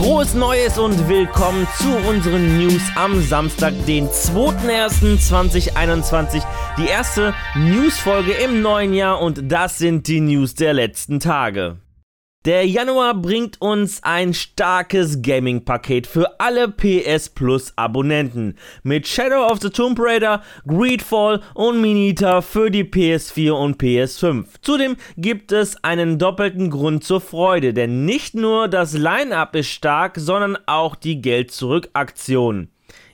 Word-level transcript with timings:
Frohes 0.00 0.32
Neues 0.32 0.78
und 0.78 1.10
willkommen 1.10 1.68
zu 1.76 1.94
unseren 2.08 2.56
News 2.56 2.80
am 2.94 3.20
Samstag, 3.20 3.74
den 3.84 4.08
2.1.2021. 4.08 6.42
Die 6.78 6.86
erste 6.86 7.34
Newsfolge 7.54 8.32
im 8.32 8.62
neuen 8.62 8.94
Jahr 8.94 9.20
und 9.20 9.52
das 9.52 9.76
sind 9.76 10.08
die 10.08 10.22
News 10.22 10.54
der 10.54 10.72
letzten 10.72 11.20
Tage. 11.20 11.76
Der 12.46 12.66
Januar 12.66 13.12
bringt 13.12 13.60
uns 13.60 14.02
ein 14.02 14.32
starkes 14.32 15.20
Gaming-Paket 15.20 16.06
für 16.06 16.40
alle 16.40 16.68
PS 16.68 17.28
Plus 17.28 17.74
Abonnenten 17.76 18.56
mit 18.82 19.06
Shadow 19.06 19.46
of 19.46 19.60
the 19.60 19.68
Tomb 19.68 19.98
Raider, 20.00 20.42
Greedfall 20.66 21.42
und 21.52 21.82
Minita 21.82 22.40
für 22.40 22.70
die 22.70 22.84
PS4 22.84 23.50
und 23.50 23.76
PS5. 23.78 24.46
Zudem 24.62 24.96
gibt 25.18 25.52
es 25.52 25.84
einen 25.84 26.18
doppelten 26.18 26.70
Grund 26.70 27.04
zur 27.04 27.20
Freude, 27.20 27.74
denn 27.74 28.06
nicht 28.06 28.34
nur 28.34 28.68
das 28.68 28.94
Line-up 28.94 29.54
ist 29.54 29.68
stark, 29.68 30.14
sondern 30.16 30.56
auch 30.64 30.96
die 30.96 31.20
Geld-Zurück-Aktion. 31.20 32.70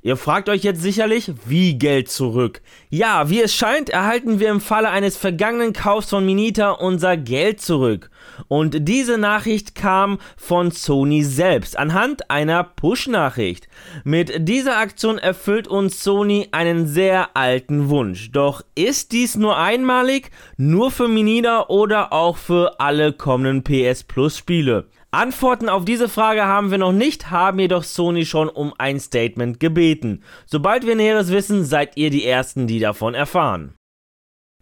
Ihr 0.06 0.16
fragt 0.16 0.48
euch 0.48 0.62
jetzt 0.62 0.83
sicherlich, 0.83 1.33
wie 1.46 1.77
Geld 1.77 2.09
zurück? 2.09 2.62
Ja, 2.91 3.28
wie 3.28 3.42
es 3.42 3.52
scheint, 3.52 3.91
erhalten 3.91 4.38
wir 4.38 4.51
im 4.51 4.60
Falle 4.60 4.91
eines 4.91 5.16
vergangenen 5.16 5.73
Kaufs 5.73 6.10
von 6.10 6.24
Minita 6.24 6.70
unser 6.70 7.16
Geld 7.16 7.60
zurück. 7.60 8.09
Und 8.47 8.87
diese 8.88 9.19
Nachricht 9.19 9.74
kam 9.74 10.19
von 10.37 10.70
Sony 10.70 11.24
selbst 11.24 11.77
anhand 11.77 12.30
einer 12.30 12.62
Push-Nachricht. 12.62 13.66
Mit 14.05 14.48
dieser 14.48 14.77
Aktion 14.77 15.19
erfüllt 15.19 15.66
uns 15.66 16.05
Sony 16.05 16.50
einen 16.52 16.86
sehr 16.86 17.36
alten 17.36 17.88
Wunsch. 17.88 18.30
Doch 18.30 18.62
ist 18.77 19.11
dies 19.11 19.34
nur 19.34 19.59
einmalig, 19.59 20.30
nur 20.56 20.92
für 20.92 21.09
Minita 21.09 21.66
oder 21.66 22.12
auch 22.12 22.36
für 22.36 22.78
alle 22.78 23.12
kommenden 23.12 23.64
PS 23.64 24.05
Plus 24.05 24.38
Spiele? 24.38 24.86
Antworten 25.10 25.69
auf 25.69 25.84
diese 25.84 26.09
Frage 26.09 26.45
haben 26.45 26.70
wir 26.70 26.78
noch 26.78 26.92
nicht, 26.92 27.30
haben 27.30 27.59
jedoch 27.59 27.84
Sony 27.84 28.27
schon 28.27 28.48
um 28.48 28.75
ein 28.77 29.00
Statement 29.00 29.61
gebeten. 29.61 30.22
Sobald 30.47 30.86
wir 30.86 30.97
Näheres 30.97 31.31
wissen, 31.31 31.64
seid 31.64 31.97
ihr 31.97 32.11
die 32.11 32.27
Ersten, 32.27 32.67
die 32.67 32.81
davon 32.81 33.14
erfahren. 33.14 33.75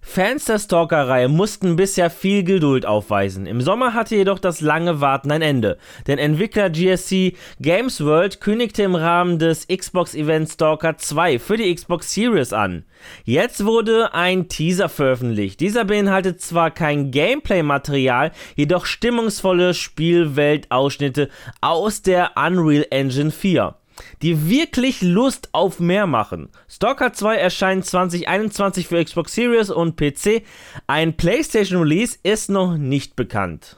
Fans 0.06 0.44
der 0.44 0.58
Stalker-Reihe 0.60 1.28
mussten 1.28 1.76
bisher 1.76 2.08
viel 2.10 2.44
Geduld 2.44 2.86
aufweisen. 2.86 3.46
Im 3.46 3.60
Sommer 3.60 3.94
hatte 3.94 4.14
jedoch 4.14 4.38
das 4.38 4.60
lange 4.60 5.00
Warten 5.00 5.32
ein 5.32 5.42
Ende, 5.42 5.78
denn 6.06 6.18
Entwickler 6.18 6.70
GSC 6.70 7.34
Games 7.58 8.04
World 8.04 8.40
kündigte 8.40 8.82
im 8.84 8.94
Rahmen 8.94 9.40
des 9.40 9.66
Xbox-Events 9.66 10.52
Stalker 10.52 10.98
2 10.98 11.40
für 11.40 11.56
die 11.56 11.74
Xbox 11.74 12.12
Series 12.12 12.52
an. 12.52 12.84
Jetzt 13.24 13.64
wurde 13.64 14.14
ein 14.14 14.48
Teaser 14.48 14.88
veröffentlicht. 14.88 15.58
Dieser 15.58 15.84
beinhaltet 15.84 16.40
zwar 16.40 16.70
kein 16.70 17.10
Gameplay-Material, 17.10 18.30
jedoch 18.54 18.84
stimmungsvolle 18.86 19.74
Spielweltausschnitte 19.74 21.28
aus 21.60 22.02
der 22.02 22.32
Unreal 22.36 22.86
Engine 22.90 23.32
4 23.32 23.74
die 24.22 24.48
wirklich 24.48 25.02
Lust 25.02 25.48
auf 25.52 25.80
mehr 25.80 26.06
machen. 26.06 26.48
Stalker 26.68 27.12
2 27.12 27.36
erscheint 27.36 27.84
2021 27.84 28.88
für 28.88 29.04
Xbox 29.04 29.34
Series 29.34 29.70
und 29.70 29.96
PC. 29.96 30.42
Ein 30.86 31.16
PlayStation 31.16 31.80
Release 31.80 32.18
ist 32.22 32.50
noch 32.50 32.76
nicht 32.76 33.16
bekannt. 33.16 33.76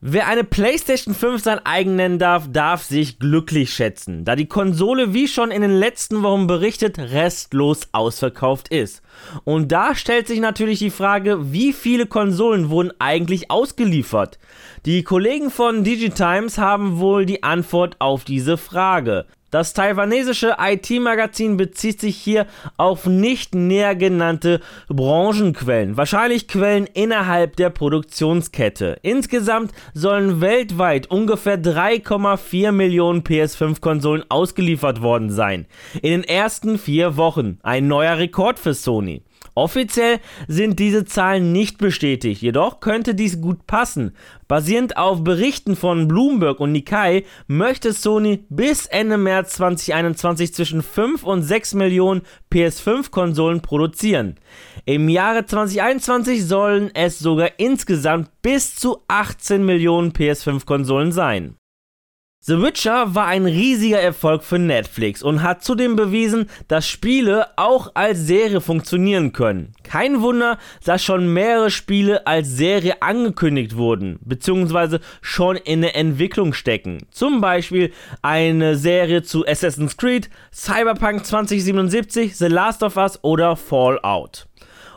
Wer 0.00 0.28
eine 0.28 0.44
PlayStation 0.44 1.12
5 1.12 1.42
sein 1.42 1.58
eigen 1.66 1.96
nennen 1.96 2.20
darf, 2.20 2.46
darf 2.52 2.84
sich 2.84 3.18
glücklich 3.18 3.74
schätzen, 3.74 4.24
da 4.24 4.36
die 4.36 4.46
Konsole, 4.46 5.12
wie 5.12 5.26
schon 5.26 5.50
in 5.50 5.60
den 5.60 5.72
letzten 5.72 6.22
Wochen 6.22 6.46
berichtet, 6.46 7.00
restlos 7.00 7.88
ausverkauft 7.90 8.68
ist. 8.68 9.02
Und 9.42 9.72
da 9.72 9.96
stellt 9.96 10.28
sich 10.28 10.38
natürlich 10.38 10.78
die 10.78 10.90
Frage, 10.90 11.52
wie 11.52 11.72
viele 11.72 12.06
Konsolen 12.06 12.70
wurden 12.70 12.92
eigentlich 13.00 13.50
ausgeliefert? 13.50 14.38
Die 14.86 15.02
Kollegen 15.02 15.50
von 15.50 15.82
Digitimes 15.82 16.58
haben 16.58 17.00
wohl 17.00 17.26
die 17.26 17.42
Antwort 17.42 17.96
auf 17.98 18.22
diese 18.22 18.56
Frage. 18.56 19.26
Das 19.50 19.72
taiwanesische 19.72 20.56
IT-Magazin 20.60 21.56
bezieht 21.56 22.00
sich 22.00 22.16
hier 22.16 22.46
auf 22.76 23.06
nicht 23.06 23.54
näher 23.54 23.94
genannte 23.94 24.60
Branchenquellen, 24.88 25.96
wahrscheinlich 25.96 26.48
Quellen 26.48 26.86
innerhalb 26.86 27.56
der 27.56 27.70
Produktionskette. 27.70 28.98
Insgesamt 29.00 29.72
sollen 29.94 30.42
weltweit 30.42 31.10
ungefähr 31.10 31.56
3,4 31.56 32.72
Millionen 32.72 33.22
PS5-Konsolen 33.22 34.24
ausgeliefert 34.28 35.00
worden 35.00 35.30
sein. 35.30 35.64
In 36.02 36.10
den 36.10 36.24
ersten 36.24 36.78
vier 36.78 37.16
Wochen. 37.16 37.58
Ein 37.62 37.88
neuer 37.88 38.18
Rekord 38.18 38.58
für 38.58 38.74
Sony. 38.74 39.22
Offiziell 39.58 40.20
sind 40.46 40.78
diese 40.78 41.04
Zahlen 41.04 41.50
nicht 41.50 41.78
bestätigt, 41.78 42.42
jedoch 42.42 42.78
könnte 42.78 43.16
dies 43.16 43.40
gut 43.40 43.66
passen. 43.66 44.14
Basierend 44.46 44.96
auf 44.96 45.24
Berichten 45.24 45.74
von 45.74 46.06
Bloomberg 46.06 46.60
und 46.60 46.70
Nikkei 46.70 47.24
möchte 47.48 47.92
Sony 47.92 48.44
bis 48.50 48.86
Ende 48.86 49.18
März 49.18 49.54
2021 49.54 50.54
zwischen 50.54 50.80
5 50.80 51.24
und 51.24 51.42
6 51.42 51.74
Millionen 51.74 52.22
PS5-Konsolen 52.52 53.60
produzieren. 53.60 54.36
Im 54.84 55.08
Jahre 55.08 55.44
2021 55.44 56.46
sollen 56.46 56.92
es 56.94 57.18
sogar 57.18 57.50
insgesamt 57.56 58.30
bis 58.42 58.76
zu 58.76 59.02
18 59.08 59.66
Millionen 59.66 60.12
PS5-Konsolen 60.12 61.10
sein. 61.10 61.56
The 62.40 62.62
Witcher 62.62 63.16
war 63.16 63.26
ein 63.26 63.46
riesiger 63.46 64.00
Erfolg 64.00 64.44
für 64.44 64.60
Netflix 64.60 65.24
und 65.24 65.42
hat 65.42 65.64
zudem 65.64 65.96
bewiesen, 65.96 66.48
dass 66.68 66.88
Spiele 66.88 67.48
auch 67.56 67.90
als 67.94 68.20
Serie 68.20 68.60
funktionieren 68.60 69.32
können. 69.32 69.72
Kein 69.82 70.22
Wunder, 70.22 70.56
dass 70.84 71.02
schon 71.02 71.32
mehrere 71.32 71.72
Spiele 71.72 72.28
als 72.28 72.48
Serie 72.48 73.02
angekündigt 73.02 73.76
wurden, 73.76 74.20
beziehungsweise 74.22 75.00
schon 75.20 75.56
in 75.56 75.80
der 75.80 75.96
Entwicklung 75.96 76.52
stecken. 76.52 76.98
Zum 77.10 77.40
Beispiel 77.40 77.92
eine 78.22 78.76
Serie 78.76 79.24
zu 79.24 79.44
Assassin's 79.44 79.96
Creed, 79.96 80.30
Cyberpunk 80.52 81.26
2077, 81.26 82.36
The 82.36 82.46
Last 82.46 82.84
of 82.84 82.96
Us 82.96 83.18
oder 83.22 83.56
Fallout. 83.56 84.46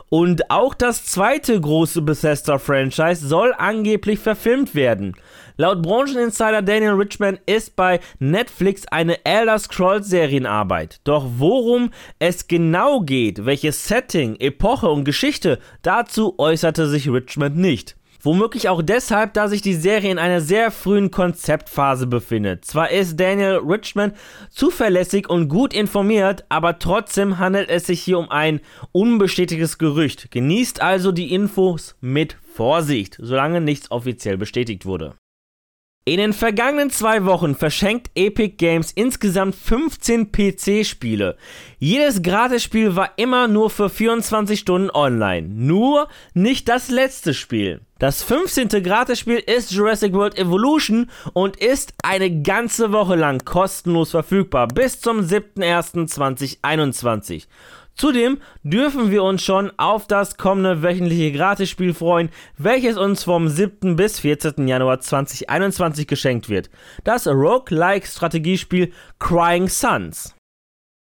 Und 0.08 0.50
auch 0.50 0.74
das 0.74 1.06
zweite 1.06 1.58
große 1.58 2.02
Bethesda-Franchise 2.02 3.26
soll 3.26 3.54
angeblich 3.56 4.18
verfilmt 4.18 4.74
werden. 4.74 5.16
Laut 5.56 5.82
Brancheninsider 5.82 6.62
Daniel 6.62 6.92
Richman 6.92 7.38
ist 7.46 7.76
bei 7.76 8.00
Netflix 8.18 8.86
eine 8.88 9.24
Elder 9.24 9.58
Scrolls 9.58 10.08
Serienarbeit. 10.08 11.00
Doch 11.04 11.26
worum 11.36 11.90
es 12.18 12.48
genau 12.48 13.00
geht, 13.00 13.44
welches 13.44 13.86
Setting, 13.86 14.36
Epoche 14.36 14.88
und 14.88 15.04
Geschichte, 15.04 15.58
dazu 15.82 16.34
äußerte 16.38 16.88
sich 16.88 17.10
Richmond 17.10 17.56
nicht. 17.56 17.96
Womöglich 18.24 18.68
auch 18.68 18.82
deshalb, 18.82 19.34
da 19.34 19.48
sich 19.48 19.62
die 19.62 19.74
Serie 19.74 20.12
in 20.12 20.18
einer 20.18 20.40
sehr 20.40 20.70
frühen 20.70 21.10
Konzeptphase 21.10 22.06
befindet. 22.06 22.64
Zwar 22.64 22.92
ist 22.92 23.18
Daniel 23.18 23.60
Richmond 23.66 24.14
zuverlässig 24.48 25.28
und 25.28 25.48
gut 25.48 25.74
informiert, 25.74 26.44
aber 26.48 26.78
trotzdem 26.78 27.38
handelt 27.38 27.68
es 27.68 27.86
sich 27.86 28.00
hier 28.00 28.20
um 28.20 28.30
ein 28.30 28.60
unbestätigtes 28.92 29.76
Gerücht. 29.76 30.30
Genießt 30.30 30.80
also 30.80 31.10
die 31.10 31.34
Infos 31.34 31.96
mit 32.00 32.36
Vorsicht, 32.54 33.18
solange 33.20 33.60
nichts 33.60 33.90
offiziell 33.90 34.38
bestätigt 34.38 34.86
wurde. 34.86 35.14
In 36.04 36.16
den 36.16 36.32
vergangenen 36.32 36.90
zwei 36.90 37.24
Wochen 37.26 37.54
verschenkt 37.54 38.10
Epic 38.16 38.56
Games 38.56 38.90
insgesamt 38.90 39.54
15 39.54 40.32
PC-Spiele. 40.32 41.36
Jedes 41.78 42.22
Gratisspiel 42.22 42.96
war 42.96 43.12
immer 43.18 43.46
nur 43.46 43.70
für 43.70 43.88
24 43.88 44.58
Stunden 44.58 44.90
online. 44.90 45.46
Nur 45.46 46.08
nicht 46.34 46.68
das 46.68 46.90
letzte 46.90 47.34
Spiel. 47.34 47.82
Das 48.00 48.24
15. 48.24 48.82
Gratisspiel 48.82 49.38
ist 49.38 49.70
Jurassic 49.70 50.12
World 50.12 50.36
Evolution 50.36 51.08
und 51.34 51.56
ist 51.58 51.94
eine 52.02 52.42
ganze 52.42 52.90
Woche 52.90 53.14
lang 53.14 53.44
kostenlos 53.44 54.10
verfügbar 54.10 54.66
bis 54.66 55.00
zum 55.00 55.20
7.01.2021. 55.20 57.46
Zudem 57.94 58.38
dürfen 58.62 59.10
wir 59.10 59.22
uns 59.22 59.42
schon 59.42 59.70
auf 59.76 60.06
das 60.06 60.36
kommende 60.36 60.82
wöchentliche 60.82 61.32
Gratisspiel 61.32 61.94
freuen, 61.94 62.30
welches 62.58 62.96
uns 62.96 63.24
vom 63.24 63.48
7. 63.48 63.96
bis 63.96 64.20
14. 64.20 64.66
Januar 64.66 65.00
2021 65.00 66.06
geschenkt 66.06 66.48
wird. 66.48 66.70
Das 67.04 67.26
Roguelike-Strategiespiel 67.26 68.92
Crying 69.18 69.68
Suns. 69.68 70.34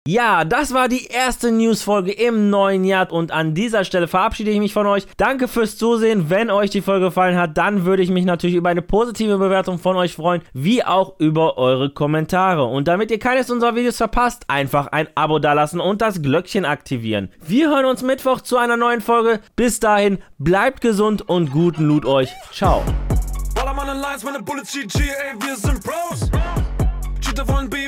Ja, 0.06 0.44
das 0.44 0.73
war 0.73 0.88
die 0.88 1.06
erste 1.06 1.50
News-Folge 1.50 2.12
im 2.12 2.49
neuen 2.49 2.85
Jahr 2.85 3.11
und 3.11 3.32
an 3.32 3.55
dieser 3.55 3.85
Stelle 3.85 4.06
verabschiede 4.06 4.53
ich 4.53 4.61
mich 4.61 4.73
von 4.73 4.87
euch. 4.87 5.05
Danke 5.17 5.49
fürs 5.49 5.76
Zusehen. 5.76 6.31
Wenn 6.31 6.49
euch 6.49 6.70
die 6.70 6.81
Folge 6.81 7.06
gefallen 7.06 7.37
hat, 7.37 7.58
dann 7.58 7.85
würde 7.85 8.05
ich 8.05 8.11
mich 8.11 8.25
natürlich 8.25 8.55
über 8.55 8.69
eine 8.69 8.82
positive 8.82 9.38
Bewertung 9.38 9.81
von 9.81 9.97
euch 9.97 10.14
freuen, 10.14 10.43
wie 10.53 10.85
auch 10.85 11.19
über 11.19 11.58
eure 11.58 11.91
Kommentare. 11.91 12.64
Und 12.64 12.87
damit 12.87 13.11
ihr 13.11 13.19
keines 13.19 13.50
unserer 13.50 13.75
Videos 13.75 13.97
verpasst, 13.97 14.44
einfach 14.47 14.87
ein 14.88 15.08
Abo 15.17 15.41
dalassen 15.41 15.81
und 15.81 16.00
das 16.00 16.23
Glöckchen 16.23 16.64
aktivieren. 16.64 17.31
Wir 17.44 17.69
hören 17.69 17.87
uns 17.87 18.02
Mittwoch 18.02 18.41
zu 18.41 18.59
einer 18.59 18.76
neuen 18.76 19.00
Folge. 19.00 19.41
Bis 19.56 19.81
dahin, 19.81 20.19
bleibt 20.38 20.82
gesund 20.82 21.29
und 21.29 21.50
guten 21.50 21.85
Loot 21.85 22.05
euch. 22.05 22.31
Ciao. 22.52 22.85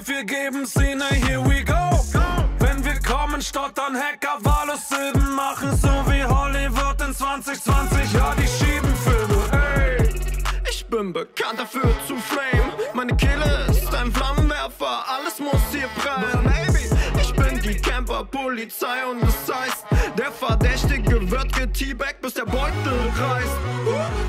wir 0.08 0.24
geben 0.24 0.66
here 1.26 1.40
we 1.40 1.62
go 1.62 1.97
kommen, 3.28 3.42
stottern, 3.42 3.96
Hacker, 3.96 4.38
wahllos 4.40 4.88
Silben 4.88 5.34
machen, 5.34 5.76
so 5.76 5.88
wie 6.10 6.24
Hollywood 6.24 7.00
in 7.06 7.14
2020, 7.14 8.12
ja, 8.12 8.34
die 8.34 8.46
schieben 8.46 8.94
Filme, 8.96 9.42
ey. 9.52 10.08
Ich 10.70 10.86
bin 10.86 11.12
bekannt 11.12 11.58
dafür 11.58 11.90
zu 12.06 12.16
flame. 12.16 12.72
Meine 12.94 13.16
Kehle 13.16 13.66
ist 13.68 13.94
ein 13.94 14.12
Flammenwerfer, 14.12 15.04
alles 15.08 15.38
muss 15.38 15.60
hier 15.72 15.88
prallen. 15.98 16.44
Baby, 16.44 16.88
ich 17.20 17.32
bin 17.34 17.60
die 17.60 17.80
Camper-Polizei 17.80 19.06
und 19.10 19.20
das 19.22 19.56
heißt, 19.56 19.86
der 20.16 20.32
Verdächtige 20.32 21.30
wird 21.30 21.52
geteabagt, 21.54 22.20
bis 22.20 22.34
der 22.34 22.44
Beutel 22.44 23.12
reißt. 23.18 23.58
Uh. 23.86 24.27